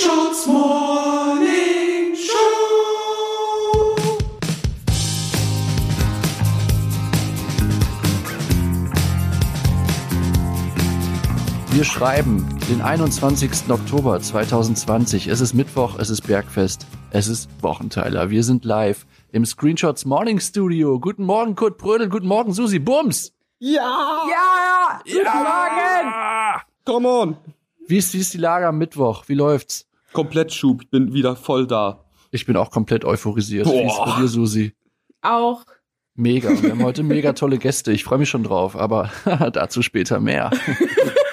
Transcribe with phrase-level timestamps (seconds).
[0.00, 2.32] Screenshots Morning Show.
[11.72, 13.50] Wir schreiben den 21.
[13.68, 15.26] Oktober 2020.
[15.26, 18.30] Es ist Mittwoch, es ist Bergfest, es ist Wochenteiler.
[18.30, 20.98] Wir sind live im Screenshots Morning Studio.
[20.98, 22.08] Guten Morgen, Kurt Brödel.
[22.08, 23.34] Guten Morgen, Susi Bums.
[23.58, 24.22] Ja!
[24.30, 25.00] Ja!
[25.04, 26.14] Guten Morgen!
[26.86, 27.36] Come on!
[27.86, 29.24] Wie ist, wie ist die Lage am Mittwoch?
[29.26, 29.89] Wie läuft's?
[30.12, 32.04] Komplett Schub, ich bin wieder voll da.
[32.32, 33.66] Ich bin auch komplett euphorisiert.
[33.66, 34.74] Wie ist bei dir, Susi?
[35.22, 35.64] Auch.
[36.14, 36.50] Mega.
[36.62, 37.92] Wir haben heute mega tolle Gäste.
[37.92, 39.10] Ich freue mich schon drauf, aber
[39.52, 40.50] dazu später mehr.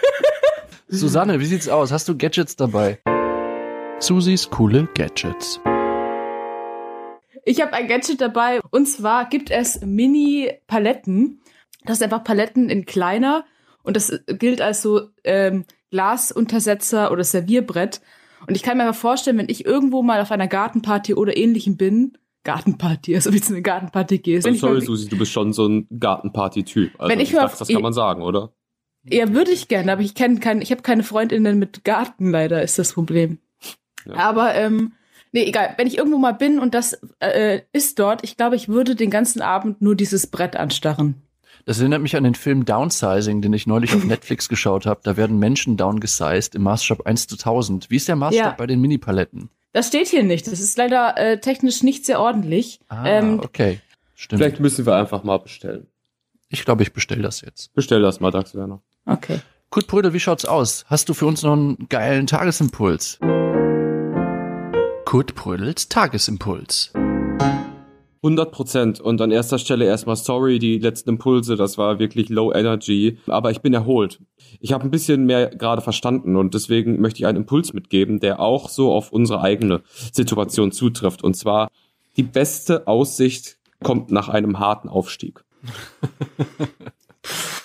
[0.88, 1.92] Susanne, wie sieht's aus?
[1.92, 3.00] Hast du Gadgets dabei?
[4.00, 5.60] Susis coole Gadgets.
[7.44, 11.42] Ich habe ein Gadget dabei und zwar gibt es Mini-Paletten.
[11.86, 13.46] Das sind einfach Paletten in kleiner
[13.84, 18.02] und das gilt als so ähm, Glasuntersetzer oder Servierbrett.
[18.46, 21.78] Und ich kann mir aber vorstellen, wenn ich irgendwo mal auf einer Gartenparty oder ähnlichem
[21.78, 24.48] bin, Gartenparty, also wie zu einer Gartenparty gehst.
[24.48, 26.94] ich Sorry, mal- Susi, du bist schon so ein Gartenparty-Typ.
[26.98, 28.54] Also, Wenn ich ich mal dachte, das kann man sagen, oder?
[29.10, 32.62] Ja, würde ich gerne, aber ich kenne keinen, ich habe keine Freundinnen mit Garten, leider
[32.62, 33.40] ist das Problem.
[34.06, 34.16] Ja.
[34.16, 34.94] Aber ähm,
[35.32, 35.74] nee, egal.
[35.78, 39.10] Wenn ich irgendwo mal bin und das äh, ist dort, ich glaube, ich würde den
[39.10, 41.16] ganzen Abend nur dieses Brett anstarren.
[41.68, 45.02] Das erinnert mich an den Film Downsizing, den ich neulich auf Netflix geschaut habe.
[45.04, 47.90] Da werden Menschen downgesized im Maßstab 1 zu 1000.
[47.90, 48.56] Wie ist der Maßstab Ja.
[48.58, 49.50] bei den Mini-Paletten?
[49.74, 50.48] Das steht hier nicht.
[50.48, 52.80] Das ist leider äh, technisch nicht sehr ordentlich.
[52.88, 53.82] Ah, ähm, okay.
[54.16, 54.42] Stimmt.
[54.42, 55.88] Vielleicht müssen wir einfach mal bestellen.
[56.48, 57.74] Ich glaube, ich bestelle das jetzt.
[57.74, 58.82] Bestell das mal, Dax Werner.
[59.06, 59.42] okay.
[59.70, 60.86] Kurt Brödel, wie schaut's aus?
[60.88, 63.20] Hast du für uns noch einen geilen Tagesimpuls?
[65.04, 66.94] Kurt Brödels Tagesimpuls.
[68.18, 69.00] 100 Prozent.
[69.00, 73.18] Und an erster Stelle erstmal sorry, die letzten Impulse, das war wirklich low energy.
[73.28, 74.20] Aber ich bin erholt.
[74.60, 78.40] Ich habe ein bisschen mehr gerade verstanden und deswegen möchte ich einen Impuls mitgeben, der
[78.40, 81.24] auch so auf unsere eigene Situation zutrifft.
[81.24, 81.70] Und zwar,
[82.16, 85.44] die beste Aussicht kommt nach einem harten Aufstieg.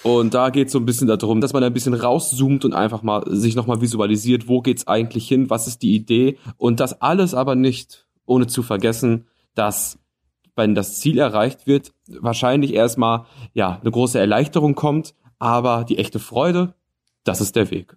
[0.02, 3.02] Und da geht es so ein bisschen darum, dass man ein bisschen rauszoomt und einfach
[3.02, 7.34] mal sich nochmal visualisiert, wo geht's eigentlich hin, was ist die Idee und das alles
[7.34, 9.98] aber nicht, ohne zu vergessen, dass
[10.56, 16.18] wenn das Ziel erreicht wird, wahrscheinlich erstmal ja eine große Erleichterung kommt, aber die echte
[16.18, 16.74] Freude,
[17.24, 17.96] das ist der Weg.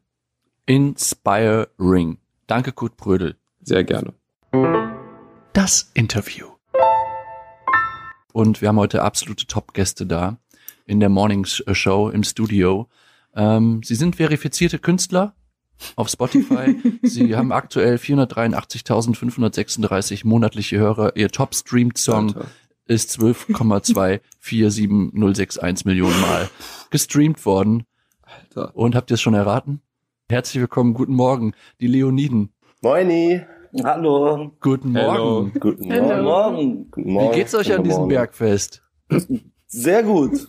[0.66, 2.18] Inspiring.
[2.48, 3.36] Danke, Kurt Brödel.
[3.62, 4.14] Sehr gerne.
[5.54, 6.48] Das Interview.
[8.34, 10.38] Und wir haben heute absolute Top-Gäste da
[10.86, 12.88] in der Mornings Show im Studio.
[13.36, 15.34] Ähm, Sie sind verifizierte Künstler
[15.96, 16.76] auf Spotify.
[17.04, 21.16] Sie haben aktuell 483.536 monatliche Hörer.
[21.16, 22.36] Ihr Top-Streamed-Song
[22.88, 26.50] ist 12,247061 Millionen Mal
[26.92, 27.86] gestreamt worden.
[28.22, 28.76] Alter.
[28.76, 29.82] Und habt ihr es schon erraten?
[30.30, 32.50] Herzlich willkommen, guten Morgen, die Leoniden.
[32.82, 33.42] Moini.
[33.84, 34.52] Hallo.
[34.62, 35.42] Guten Hello.
[35.42, 35.60] Morgen.
[35.60, 36.06] Guten Hallo.
[36.06, 36.24] Morgen.
[36.24, 36.92] Morgen.
[36.92, 37.32] Guten Morgen.
[37.32, 38.10] Wie geht's euch an Guten diesem Morgen.
[38.10, 38.84] Bergfest?
[39.68, 40.48] Sehr gut.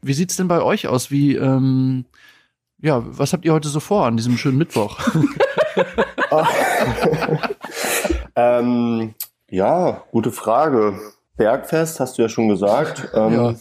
[0.00, 1.10] Wie sieht's denn bei euch aus?
[1.10, 2.06] Wie, ähm,
[2.80, 4.98] ja, was habt ihr heute so vor an diesem schönen Mittwoch?
[8.36, 9.14] ähm,
[9.50, 10.98] ja, gute Frage.
[11.36, 13.08] Bergfest, hast du ja schon gesagt.
[13.14, 13.32] Ähm,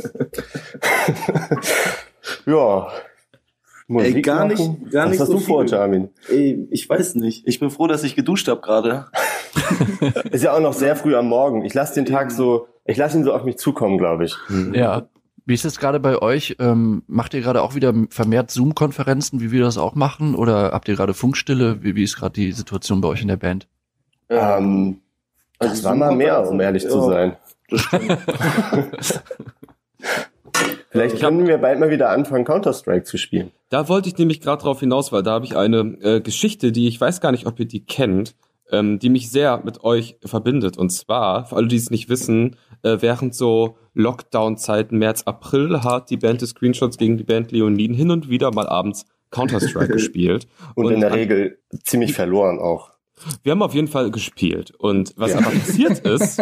[2.45, 2.88] ja.
[3.89, 4.79] Musik Ey, gar machen.
[4.81, 5.66] nicht- gar Was nicht hast so du vor.
[5.66, 6.09] Jamin?
[6.28, 7.47] Ey, ich weiß nicht.
[7.47, 9.05] Ich bin froh, dass ich geduscht habe gerade.
[10.31, 11.63] Ist ja auch noch sehr früh am Morgen.
[11.63, 14.35] Ich lasse den Tag so, ich lasse ihn so auf mich zukommen, glaube ich.
[14.73, 15.07] ja.
[15.47, 16.58] Wie ist es gerade bei euch?
[16.59, 20.35] Ähm, macht ihr gerade auch wieder vermehrt Zoom-Konferenzen, wie wir das auch machen?
[20.35, 21.81] Oder habt ihr gerade Funkstille?
[21.81, 23.66] Wie, wie ist gerade die Situation bei euch in der Band?
[24.30, 25.00] Ähm,
[25.58, 27.08] Also das war mal mehr, um ehrlich zu Ja.
[27.08, 27.35] sein.
[27.69, 28.18] Das stimmt.
[30.90, 33.52] Vielleicht können wir bald mal wieder anfangen, Counter-Strike zu spielen.
[33.69, 36.88] Da wollte ich nämlich gerade drauf hinaus, weil da habe ich eine äh, Geschichte, die
[36.88, 38.35] ich weiß gar nicht, ob ihr die kennt,
[38.72, 40.78] ähm, die mich sehr mit euch verbindet.
[40.78, 46.09] Und zwar, für alle, die es nicht wissen, äh, während so Lockdown-Zeiten März, April hat
[46.09, 50.47] die Band des Screenshots gegen die Band Leoniden hin und wieder mal abends Counter-Strike gespielt.
[50.75, 52.91] Und, in der Regel ziemlich verloren auch.
[53.41, 54.72] Wir haben auf jeden Fall gespielt.
[54.78, 55.40] Und was Ja.
[55.40, 56.40] aber passiert ist,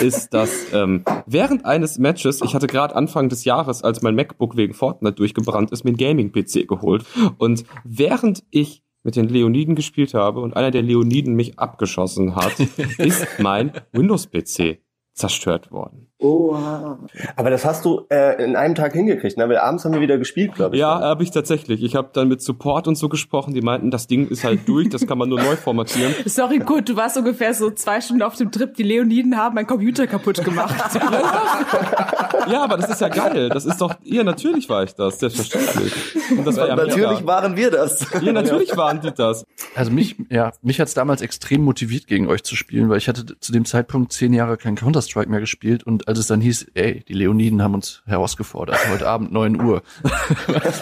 [0.00, 4.56] ist, dass ähm, während eines Matches, ich hatte gerade Anfang des Jahres, als mein MacBook
[4.56, 7.04] wegen Fortnite durchgebrannt ist, mir einen Gaming-PC geholt.
[7.38, 12.58] Und während ich mit den Leoniden gespielt habe und einer der Leoniden mich abgeschossen hat,
[12.98, 14.80] ist mein Windows-PC
[15.12, 16.11] zerstört worden.
[16.22, 16.98] Oha.
[17.36, 19.48] Aber das hast du äh, in einem Tag hingekriegt, ne?
[19.48, 20.80] Weil abends haben wir wieder gespielt, glaube ich.
[20.80, 21.82] Ja, habe ich tatsächlich.
[21.82, 23.54] Ich habe dann mit Support und so gesprochen.
[23.54, 26.14] Die meinten, das Ding ist halt durch, das kann man nur neu formatieren.
[26.26, 28.72] Sorry, gut, du warst ungefähr so zwei Stunden auf dem Trip.
[28.74, 30.74] Die Leoniden haben meinen Computer kaputt gemacht.
[32.50, 33.48] Ja, aber das ist ja geil.
[33.50, 35.92] Das ist doch, ja, natürlich war ich das, selbstverständlich.
[36.30, 37.26] Und das war ja Natürlich mega.
[37.26, 38.04] waren wir das.
[38.20, 39.44] Ja, natürlich waren die das.
[39.74, 43.38] Also mich, ja, mich hat's damals extrem motiviert, gegen euch zu spielen, weil ich hatte
[43.38, 47.02] zu dem Zeitpunkt zehn Jahre kein Counter-Strike mehr gespielt und als es dann hieß, ey,
[47.08, 49.82] die Leoniden haben uns herausgefordert, heute Abend 9 Uhr.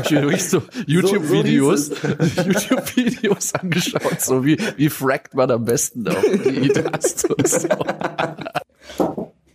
[0.03, 1.91] ich mir wirklich so YouTube-Videos,
[2.45, 6.73] YouTube-Videos angeschaut, so wie, wie frackt man am besten auf die
[7.45, 7.69] so.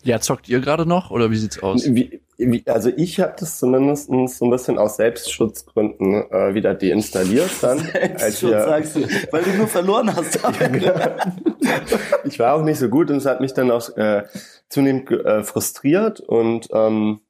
[0.05, 1.83] Ja, zockt ihr gerade noch oder wie sieht's aus?
[1.87, 7.49] Wie, wie, also ich habe das zumindest so ein bisschen aus Selbstschutzgründen äh, wieder deinstalliert
[7.61, 7.79] dann.
[8.19, 10.35] als Schon wir, sagst du, weil du nur verloren hast.
[12.23, 14.25] ich war auch nicht so gut und es hat mich dann auch äh,
[14.69, 17.21] zunehmend äh, frustriert und ähm,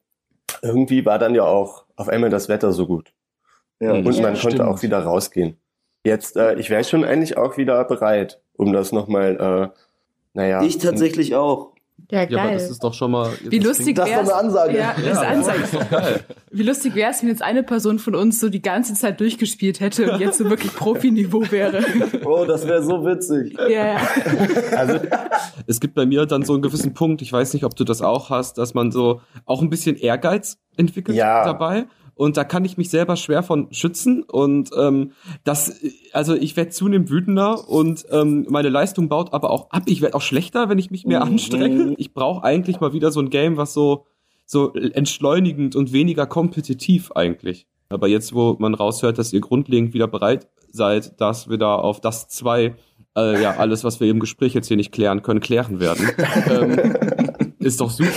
[0.62, 3.14] irgendwie war dann ja auch auf einmal das Wetter so gut
[3.80, 3.94] ja.
[3.94, 4.58] und Ja, man stimmt.
[4.58, 5.58] konnte auch wieder rausgehen.
[6.04, 9.80] Jetzt, äh, ich wäre schon eigentlich auch wieder bereit, um das nochmal, äh,
[10.34, 10.62] naja.
[10.62, 11.75] Ich tatsächlich auch.
[12.12, 13.32] Ja, Ja, aber das ist doch schon mal.
[13.44, 14.78] Wie das lustig Das ist eine Ansage.
[14.78, 15.60] Ja, Ja, Ansage.
[15.62, 16.20] das ist doch geil.
[16.52, 19.80] Wie lustig wäre es, wenn jetzt eine Person von uns so die ganze Zeit durchgespielt
[19.80, 21.84] hätte und jetzt so wirklich Profiniveau wäre.
[22.26, 23.56] Oh, das wäre so witzig.
[23.70, 23.98] Ja, ja.
[24.76, 25.00] Also,
[25.68, 28.02] Es gibt bei mir dann so einen gewissen Punkt, ich weiß nicht, ob du das
[28.02, 31.44] auch hast, dass man so auch ein bisschen Ehrgeiz entwickelt Ja.
[31.46, 31.86] dabei.
[32.16, 34.24] Und da kann ich mich selber schwer von schützen.
[34.24, 35.12] Und ähm,
[35.44, 35.82] das,
[36.14, 39.84] also ich werde zunehmend wütender und ähm, meine Leistung baut aber auch ab.
[39.86, 41.32] Ich werde auch schlechter, wenn ich mich mehr Mhm.
[41.34, 41.94] anstrenge.
[41.98, 44.06] Ich brauche eigentlich mal wieder so ein Game, was so,
[44.46, 47.68] so entschleunigend und weniger kompetitiv eigentlich.
[47.90, 52.02] Aber jetzt, wo man raushört, dass ihr grundlegend wieder bereit seid, dass wir da auf
[52.02, 52.76] das zwei
[53.18, 56.10] äh, ja, alles, was wir im Gespräch jetzt hier nicht klären können, klären werden.
[56.50, 58.10] ähm, ist doch super.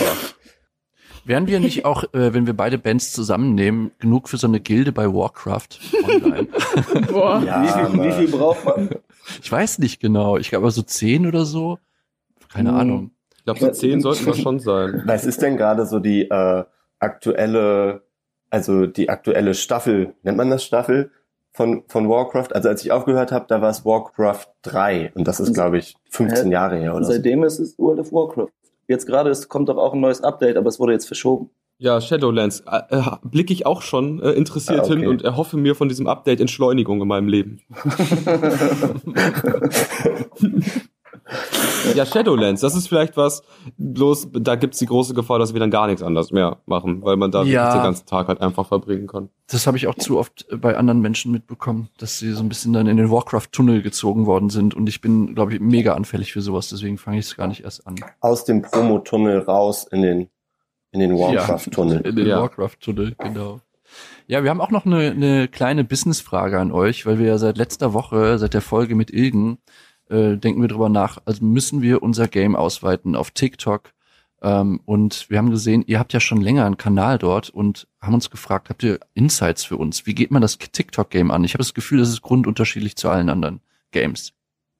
[1.25, 4.91] Wären wir nicht auch, äh, wenn wir beide Bands zusammennehmen, genug für so eine Gilde
[4.91, 6.47] bei Warcraft online?
[7.11, 7.41] Boah.
[7.45, 8.89] ja, wie, viel, wie viel braucht man?
[9.41, 10.37] Ich weiß nicht genau.
[10.37, 11.77] Ich glaube, so zehn oder so.
[12.51, 12.77] Keine Hm.
[12.77, 13.11] Ahnung.
[13.37, 15.03] Ich glaube, so zehn sollten wir schon sein.
[15.05, 16.63] Was ist denn gerade so die äh,
[16.99, 18.03] aktuelle,
[18.49, 21.11] also die aktuelle Staffel, nennt man das Staffel
[21.51, 22.53] von, von Warcraft?
[22.53, 25.95] Also als ich aufgehört habe, da war es Warcraft 3 und das ist, glaube ich,
[26.09, 26.51] 15 Hä?
[26.53, 27.11] Jahre her oder so.
[27.13, 28.49] Seitdem ist es World of Warcraft.
[28.89, 31.51] Jetzt gerade ist- kommt doch auch ein neues Update, aber es wurde jetzt verschoben.
[31.77, 34.97] Ja, Shadowlands äh, äh, blicke ich auch schon äh, interessiert Ah, okay.
[34.99, 37.61] hin und erhoffe mir von diesem Update Entschleunigung in meinem Leben.
[41.95, 43.43] ja, Shadowlands, das ist vielleicht was,
[43.77, 47.15] bloß da gibt's die große Gefahr, dass wir dann gar nichts anderes mehr machen, weil
[47.17, 47.73] man da Ja.
[47.73, 49.29] den ganzen Tag halt einfach verbringen kann.
[49.51, 52.73] Das habe ich auch zu oft bei anderen Menschen mitbekommen, dass sie so ein bisschen
[52.73, 54.73] dann in den Warcraft-Tunnel gezogen worden sind.
[54.75, 56.69] Und ich bin, glaube ich, mega anfällig für sowas.
[56.69, 57.95] Deswegen fange ich es gar nicht erst an.
[58.19, 60.29] Aus dem Promotunnel raus in den,
[60.91, 62.01] in den Warcraft-Tunnel.
[62.01, 62.41] In den Ja.
[62.41, 63.61] Warcraft-Tunnel, genau.
[64.27, 67.57] Ja, wir haben auch noch eine, eine kleine Business-Frage an euch, weil wir ja seit
[67.57, 69.57] letzter Woche, seit der Folge mit Ilgen,
[70.09, 73.93] äh, denken wir drüber nach, also müssen wir unser Game ausweiten auf TikTok.
[74.41, 78.13] Ähm, und wir haben gesehen, ihr habt ja schon länger einen Kanal dort und haben
[78.13, 80.05] uns gefragt, habt ihr Insights für uns?
[80.05, 81.43] Wie geht man das TikTok-Game an?
[81.43, 83.61] Ich habe das Gefühl, das ist grundunterschiedlich zu allen anderen
[83.91, 84.33] Games.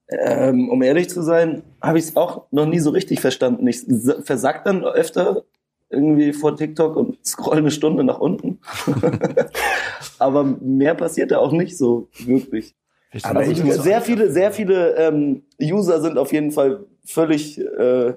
[0.10, 3.68] Ähm, um ehrlich zu sein, habe ich es auch noch nie so richtig verstanden.
[3.68, 3.86] Ich
[4.24, 5.44] versack dann öfter
[5.90, 8.60] irgendwie vor TikTok und scroll eine Stunde nach unten.
[10.20, 12.76] Aber mehr passiert da auch nicht so wirklich.
[13.24, 17.60] Aber Also ich muss sehr viele, sehr viele ähm, User sind auf jeden Fall völlig
[17.60, 18.14] äh,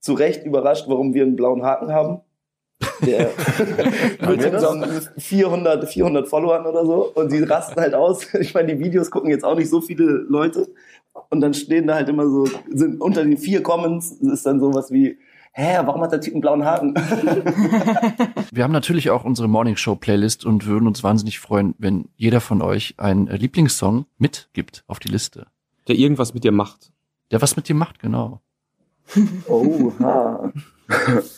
[0.00, 2.20] zu Recht überrascht, warum wir einen blauen Haken haben.
[3.06, 3.30] Der
[4.20, 4.64] Haben mit wir das?
[4.66, 7.12] unseren 400, 400 Followern oder so.
[7.14, 8.26] Und die rasten halt aus.
[8.40, 10.68] Ich meine, die Videos gucken jetzt auch nicht so viele Leute.
[11.30, 14.90] Und dann stehen da halt immer so, sind unter den vier Comments ist dann sowas
[14.90, 15.18] wie,
[15.52, 16.94] hä, warum hat der Typ einen blauen Haken?
[18.50, 22.40] Wir haben natürlich auch unsere Morning Show Playlist und würden uns wahnsinnig freuen, wenn jeder
[22.40, 25.46] von euch einen Lieblingssong mitgibt auf die Liste.
[25.88, 26.92] Der irgendwas mit dir macht.
[27.30, 28.40] Der was mit dir macht, genau.
[29.48, 30.52] Oha.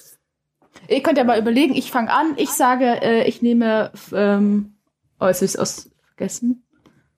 [0.88, 4.74] Ihr könnt ja mal überlegen, ich fange an, ich sage, äh, ich nehme, ähm,
[5.18, 6.62] oh, jetzt ist aus vergessen.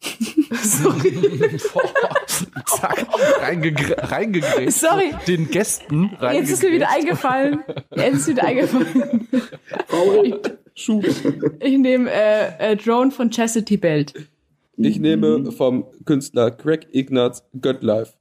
[0.52, 1.58] Sorry.
[2.66, 3.06] Zack,
[3.40, 4.80] reingegr reingegrätscht.
[4.80, 5.12] Sorry.
[5.26, 7.60] Den Gästen Jetzt ist mir wieder eingefallen.
[7.94, 9.28] Jetzt ist wieder eingefallen.
[10.74, 11.02] Schuh.
[11.60, 14.12] Ich nehme äh, äh, Drone von Chastity Belt.
[14.76, 18.12] Ich nehme vom Künstler Craig Ignatz Göttlife.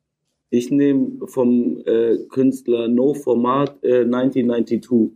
[0.50, 5.12] Ich nehme vom äh, Künstler No Format äh, 1992.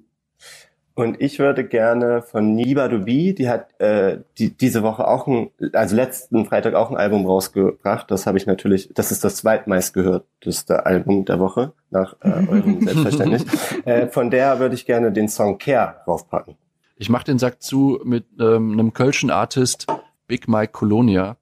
[1.00, 5.50] Und ich würde gerne von Niba Dubi, die hat äh, die, diese Woche auch ein,
[5.72, 8.12] also letzten Freitag auch ein Album rausgebracht.
[8.12, 13.44] Das habe ich natürlich, das ist das zweitmeistgehörteste Album der Woche, nach äh, eurem selbstverständlich.
[13.86, 16.56] äh, von der würde ich gerne den Song Care raufpacken.
[16.98, 19.88] Ich mache den Sack zu mit ähm, einem kölschen Artist,
[20.27, 21.38] Big Mike Colonia.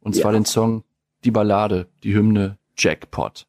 [0.00, 0.38] Und zwar Ja.
[0.38, 0.84] den Song
[1.24, 3.46] Die Ballade, die Hymne Jackpot.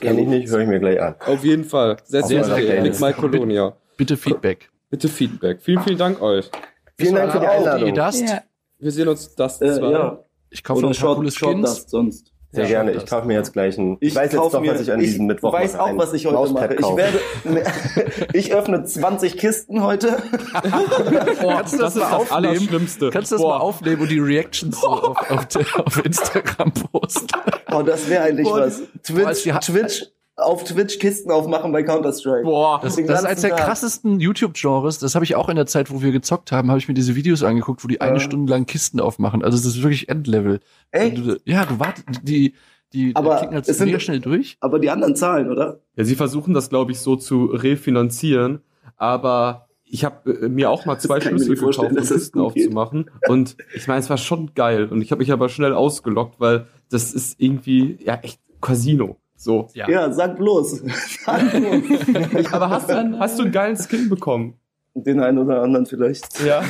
[0.00, 1.14] Kenn ich nicht, höre ich mir gleich an.
[1.26, 1.98] Auf jeden Fall.
[2.04, 2.54] Sehr, sehr, sehr.
[2.54, 3.00] Playlist.
[3.02, 3.76] Nick Mike Colonia.
[3.98, 4.70] Bitte Feedback.
[4.94, 5.60] Bitte Feedback.
[5.60, 6.48] Vielen, vielen Dank euch.
[6.96, 7.92] Vielen Dank für die Einladung.
[7.94, 8.42] Das, Ja.
[8.78, 9.90] Wir sehen uns das Äh, zwei.
[9.90, 10.20] ja.
[10.50, 11.68] Ich kaufe noch ein paar Short, coole Short Skins.
[11.74, 12.32] Dust sonst.
[12.52, 12.92] Sehr Ja, gerne.
[12.92, 13.96] das- Ich kaufe mir jetzt gleich ein.
[13.98, 15.82] Ich, Ich weiß jetzt doch, mir, was ich an diesem Mittwoch weiß mache.
[15.82, 16.92] auch, was ich heute Mauspad mache.
[16.92, 20.16] Ich werde, ich öffne 20 Kisten heute.
[20.52, 22.30] Kannst du das, das ist mal das aufnehmen?
[22.30, 23.10] Allerschlimmste.
[23.10, 23.58] Kannst du das Boah.
[23.58, 27.26] mal aufnehmen und die Reactions so auf, auf, der- auf Instagram posten?
[27.72, 28.82] Oh, das wäre eigentlich Boah, was.
[29.02, 30.04] Twitch, Twitch,
[30.36, 32.42] auf Twitch Kisten aufmachen bei Counter-Strike.
[32.44, 32.80] Boah.
[32.82, 33.66] Das, das ist eines der Tag.
[33.66, 34.98] krassesten YouTube-Genres.
[34.98, 37.14] Das habe ich auch in der Zeit, wo wir gezockt haben, habe ich mir diese
[37.14, 38.20] Videos angeguckt, wo die eine Ja.
[38.20, 39.44] Stunde lang Kisten aufmachen.
[39.44, 40.60] Also das ist wirklich Endlevel.
[40.90, 41.18] Echt?
[41.18, 42.54] Du, ja, du wartest, die,
[42.92, 44.56] die Aber klicken halt es sind- mega schnell durch.
[44.60, 45.80] Aber die anderen Zahlen, oder?
[45.96, 48.60] Ja, sie versuchen das, glaube ich, so zu refinanzieren,
[48.96, 53.10] aber ich habe äh, mir auch mal zwei Schlüssel gekauft, um Kisten aufzumachen.
[53.28, 54.88] Und ich meine, es war schon geil.
[54.90, 59.18] Und ich habe mich aber schnell ausgelockt, weil das ist irgendwie ja echt Casino.
[59.36, 59.68] So.
[59.74, 59.88] Ja.
[59.88, 60.82] Ja, sag bloß.
[61.24, 62.52] Sag bloß.
[62.52, 64.58] Aber hast du, hast du einen geilen Skin bekommen?
[64.96, 66.40] Den einen oder anderen vielleicht.
[66.44, 66.62] Ja.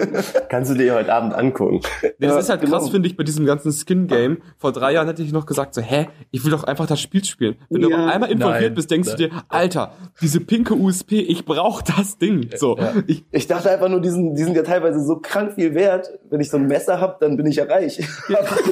[0.50, 1.80] Kannst du dir heute Abend angucken.
[2.02, 2.76] Das Ja, ist halt genau.
[2.78, 4.42] krass, finde ich, bei diesem ganzen Skin-Game.
[4.58, 7.24] Vor drei Jahren hätte ich noch gesagt, so, hä, ich will doch einfach das Spiel
[7.24, 7.56] spielen.
[7.70, 7.96] Wenn du Ja.
[7.96, 8.74] aber einmal involviert Nein.
[8.74, 12.50] bist, denkst du dir, Alter, diese pinke USP, ich brauch das Ding.
[12.54, 12.92] So, Ja.
[13.06, 16.10] ich, Ich dachte einfach nur, die sind, die sind ja teilweise so krank viel wert.
[16.28, 17.98] Wenn ich so ein Messer hab, dann bin ich ja reich.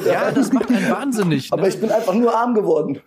[0.05, 1.51] Ja, das macht einen wahnsinnig.
[1.51, 1.69] Aber Ne?
[1.69, 2.99] ich bin einfach nur arm geworden.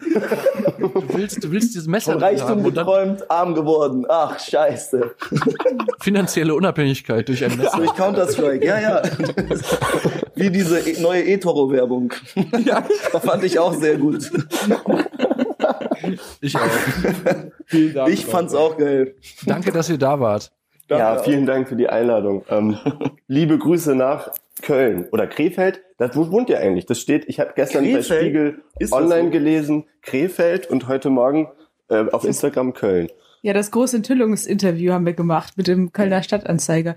[0.80, 4.04] Du willst, du willst dieses Messer Von Reichtum haben geträumt, arm geworden.
[4.08, 5.12] Ach, scheiße.
[6.00, 7.76] finanzielle Unabhängigkeit durch ein Messer.
[7.76, 9.02] Durch Counter-Strike, ja, ja.
[10.34, 12.12] Wie diese e- neue eToro-Werbung.
[12.64, 12.82] ja,
[13.12, 14.30] Da fand ich auch sehr gut.
[16.40, 16.60] Ich auch.
[17.66, 18.12] vielen Dank.
[18.12, 19.14] Ich fand's auch geil.
[19.46, 20.50] Danke, dass ihr da wart.
[20.88, 22.44] Ja, vielen Dank für die Einladung.
[22.50, 22.76] Ähm,
[23.26, 24.30] liebe Grüße nach
[24.62, 25.80] Köln oder Krefeld.
[25.96, 26.86] Das, wo wohnt ihr eigentlich?
[26.86, 28.20] Das steht, ich habe gestern bei Krefeld?
[28.20, 29.30] Spiegel Ist das online so?
[29.30, 31.48] gelesen, Krefeld und heute Morgen
[31.88, 33.08] äh, auf Instagram Köln.
[33.42, 36.94] Ja, das große Enthüllungsinterview haben wir gemacht mit dem Kölner Stadtanzeiger.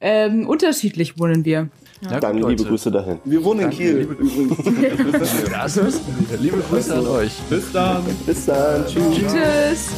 [0.00, 1.68] Ähm, unterschiedlich wohnen wir.
[2.02, 2.64] Ja, Dann liebe Leute.
[2.64, 3.18] Grüße dahin.
[3.24, 4.16] Wir wohnen in Kiel wir.
[6.40, 7.32] Liebe Grüße an euch.
[7.50, 8.04] Bis dann.
[8.24, 8.86] Bis dann.
[8.86, 9.18] Tschüss.
[9.18, 9.90] Tschüss.